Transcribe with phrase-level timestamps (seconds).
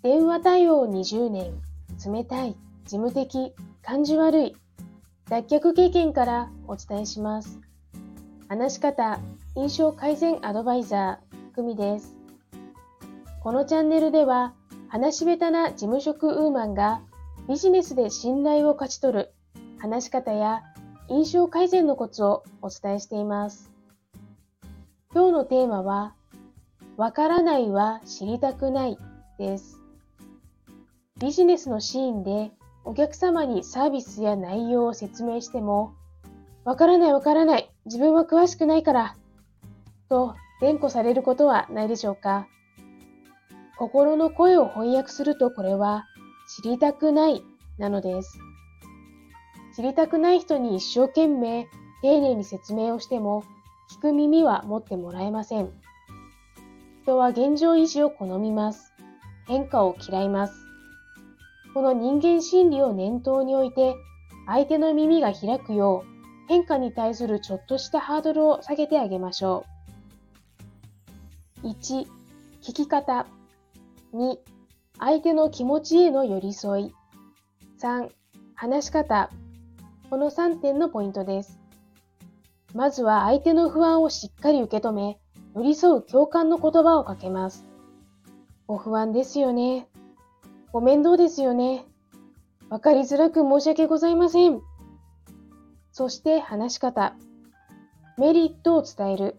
[0.00, 1.52] 電話対応20年、
[2.06, 2.54] 冷たい、
[2.84, 3.52] 事務的、
[3.82, 4.56] 感じ悪い、
[5.28, 7.58] 脱却経験からお伝えします。
[8.48, 9.18] 話し方、
[9.56, 12.14] 印象改善アドバイザー、久美です。
[13.42, 14.54] このチャンネルでは、
[14.88, 17.02] 話し下手な事務職ウーマンが
[17.48, 19.32] ビジネスで信頼を勝ち取る
[19.78, 20.62] 話し方や
[21.08, 23.72] 印象改善のコツをお伝えしています。
[25.12, 26.14] 今日のテーマは、
[26.96, 28.96] わからないは知りたくない
[29.38, 29.77] です。
[31.18, 32.52] ビジネスのシーンで
[32.84, 35.94] お客様にサービスや内容を説明しても、
[36.64, 39.16] わからないわからない、自分は詳しくないから、
[40.08, 42.46] と連呼されることはないでしょうか。
[43.78, 46.06] 心の声を翻訳するとこれは、
[46.62, 47.42] 知りたくない
[47.78, 48.38] なのです。
[49.74, 51.68] 知りたくない人に一生懸命
[52.02, 53.44] 丁寧に説明をしても、
[53.90, 55.70] 聞く耳は持ってもらえません。
[57.02, 58.92] 人は現状維持を好みます。
[59.46, 60.67] 変化を嫌います。
[61.74, 63.94] この人間心理を念頭に置いて、
[64.46, 69.64] 相手の耳が開くよう、変化に対するちょっとしたハードルを下げてあげましょ
[71.62, 71.68] う。
[71.68, 72.06] 1、
[72.62, 73.26] 聞き方。
[74.14, 74.36] 2、
[74.98, 76.94] 相手の気持ちへの寄り添い。
[77.80, 78.10] 3、
[78.54, 79.30] 話し方。
[80.08, 81.58] この3点のポイントです。
[82.74, 85.18] まずは相手の不安をしっかり受け止め、
[85.54, 87.64] 寄り添う共感の言葉をかけます。
[88.66, 89.86] ご不安ですよね。
[90.72, 91.86] ご面倒ですよね。
[92.68, 94.60] わかりづらく申し訳ございません。
[95.92, 97.14] そして話し方。
[98.18, 99.36] メリットを伝える。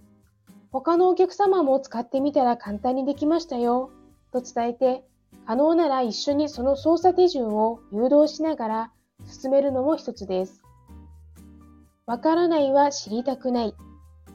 [0.71, 3.91] 他のお客様も使ってみたら簡単にできましたよ。
[4.31, 5.03] と伝えて、
[5.45, 8.91] 可能なら一緒にその操作手順を誘導しながら
[9.25, 10.63] 進めるのも一つです。
[12.07, 13.75] わからないは知りたくない。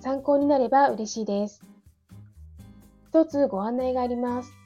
[0.01, 1.63] 参考になれば嬉しいです。
[3.09, 4.64] 一つご案内があります。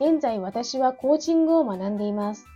[0.00, 2.46] 現在私はコーチングを学んでいます。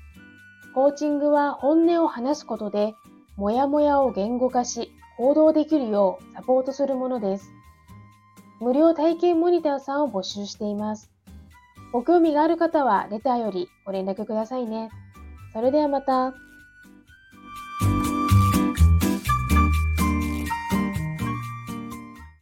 [0.74, 2.94] コーチングは本音を話すことで、
[3.36, 7.52] もやもやを言語化し、行動できるようサポートするものです。
[8.60, 11.10] 無料体験モニターさんを募集しています。
[11.92, 14.88] ご興味がある方はレターよりご連絡くださいね。
[15.52, 16.32] それではまた。